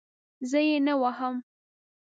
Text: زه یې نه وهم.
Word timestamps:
زه 0.49 0.59
یې 0.67 0.77
نه 0.87 0.93
وهم. 1.01 1.35